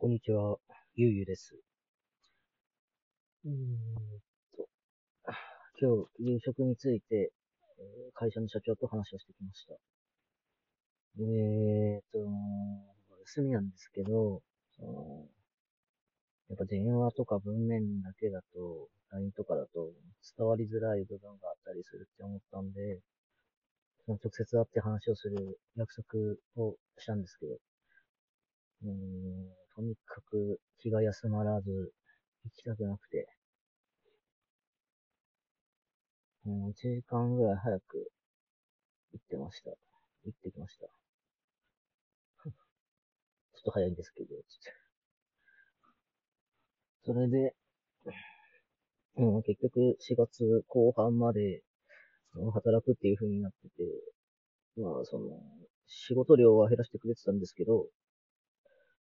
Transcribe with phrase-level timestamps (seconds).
[0.00, 0.56] こんにちは、
[0.94, 1.54] ゆうゆうです。
[3.44, 3.54] うーん
[4.56, 4.66] と、
[5.78, 7.32] 今日、夕食について、
[7.78, 9.74] えー会社の社長と話をしてきました。
[11.18, 12.18] えーと、
[13.26, 14.40] 休みなんですけど、
[14.74, 15.26] その
[16.48, 19.92] やっぱ電話とか文面だけだと、LINE とかだと
[20.34, 23.00] 伝わりづらい部分があったりするって思ったんで、
[24.06, 27.58] その直接会って話をする約束をしたんですけど、
[28.82, 29.59] うーん、
[30.80, 31.92] 気が休まらず、
[32.44, 33.28] 行きたくなくて、
[36.44, 38.10] もう1時間ぐらい早く
[39.12, 39.70] 行ってました。
[40.24, 40.86] 行ってきました。
[42.44, 42.52] ちょっ
[43.64, 44.34] と早いんですけど、
[47.04, 47.54] それで、
[49.16, 51.62] うん、結局4月後半まで
[52.52, 53.84] 働くっていう風になってて、
[54.76, 55.42] まあその、
[55.86, 57.88] 仕事量は減らしてくれてたんですけど、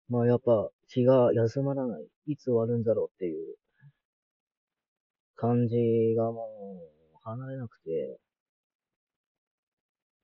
[0.09, 2.07] まあやっぱ気が休まらない。
[2.27, 3.57] いつ終わるんだろうっていう
[5.37, 5.77] 感じ
[6.17, 6.83] がも
[7.15, 8.19] う離れなくて、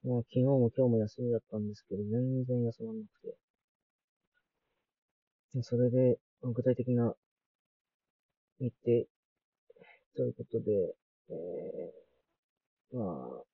[0.02, 3.36] もう昨日も今日も休みだったんですけど、全然休まらなくて。
[5.62, 7.14] それで、具体的な
[8.58, 9.06] 日程
[10.16, 10.94] ということで、
[11.30, 13.44] えー、まあ、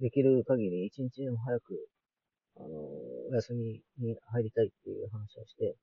[0.00, 1.88] できる限り一日でも早く、
[2.56, 2.68] あの、
[3.30, 5.76] お休みに入りたいっていう話をして、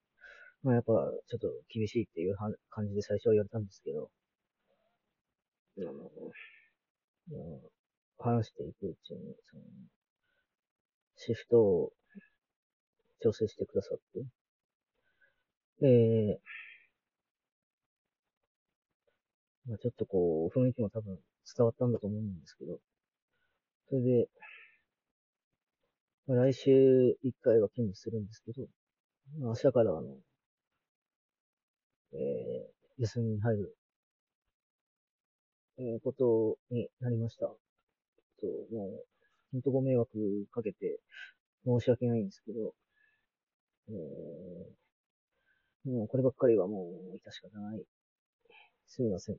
[0.64, 0.94] まあやっぱ
[1.28, 4.10] ちょっと厳しいっていうは感じで最初は言われたんですけど、
[5.80, 5.92] あの、
[8.18, 9.64] 話していくうちに、その、
[11.16, 11.94] シフトを
[13.22, 13.98] 調整してくださっ
[15.80, 21.18] て、えー、まあちょっとこう、雰囲気も多分
[21.56, 22.80] 伝わったんだと思うんですけど、
[23.90, 24.30] それで、
[26.36, 28.68] 来週1回は勤務するんですけど、
[29.40, 30.16] まあ明日からあの、
[32.14, 33.76] えー、休みに入る、
[35.78, 37.48] えーことになりました。
[37.48, 37.56] と、
[38.74, 39.06] もう、
[39.52, 40.10] 本当ご迷惑
[40.52, 41.00] かけて
[41.66, 42.74] 申し訳ないんですけど、
[43.90, 47.84] えー、もうこればっかりはもう致し方ない。
[48.88, 49.36] すみません。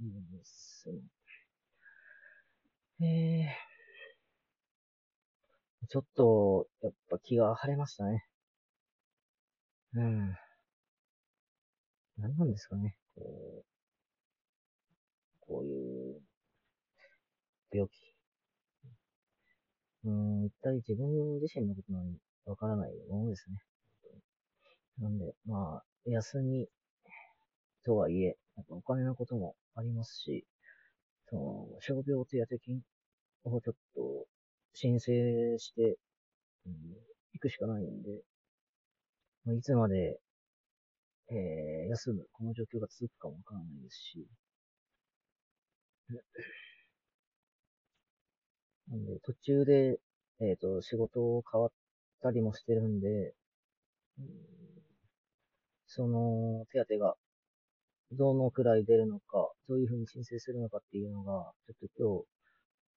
[0.00, 0.88] うんす
[3.00, 3.65] えー、
[5.88, 8.24] ちょっと、やっぱ気が晴れましたね。
[9.94, 10.36] うん。
[12.18, 12.96] 何なんですかね。
[13.14, 13.64] こう、
[15.40, 16.20] こういう、
[17.72, 18.14] 病気。
[20.04, 20.10] うー
[20.42, 23.58] ん、一体自分自身のことなのにわからないものですね。
[24.98, 26.68] なんで、まあ、休み
[27.84, 30.44] とはいえ、やっぱお金のこともありますし、
[31.28, 32.80] その、傷病手当金
[33.44, 34.26] をちょっと
[34.78, 35.96] 申請して、
[36.66, 36.72] うん、
[37.32, 38.22] 行くしかないんで、
[39.46, 40.20] まあいつまで、
[41.30, 44.26] えー、休む、この状況が続くかもわからないですし、
[48.88, 49.98] なんで、途中で、
[50.40, 51.72] えっ、と、仕事を変わっ
[52.22, 53.34] たりもしてるんで、
[54.18, 54.56] うん
[55.86, 57.16] その、手当が、
[58.12, 62.26] どのくらい出るのか、どういうふうに申請するのかっていうのが、ちょっと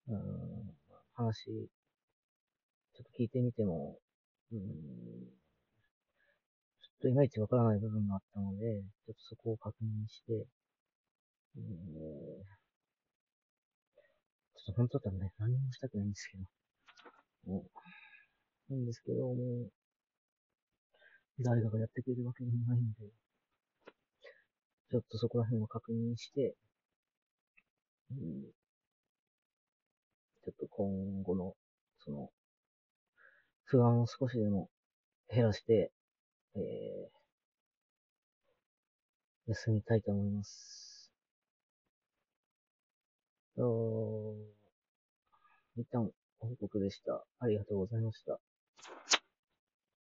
[0.07, 0.77] 今日、うん、
[1.17, 3.97] 話、ちょっと聞いてみても、
[4.51, 4.67] うん、ちょ
[6.93, 10.45] っといまいちわからない部分があったので、ちょっとそこを確認して、
[11.57, 11.63] うん、
[14.55, 16.43] ちょっと本当だったらね、何もしたくないんですけど、
[17.51, 17.65] も
[18.69, 19.71] うなんですけど、もう、
[21.39, 23.09] 誰かがやってくれるわけでもないんで、
[24.91, 26.55] ちょっとそこら辺を確認して、
[28.11, 28.43] うん、
[30.47, 31.55] ちょっと今後の、
[32.05, 32.29] その、
[33.65, 34.69] 不安を少しでも
[35.27, 35.91] 減らして、
[36.55, 41.11] えー、休みたいと思います。
[43.57, 44.35] と
[45.75, 46.09] 一旦
[46.39, 47.25] 報告でした。
[47.39, 48.39] ありがとうございました。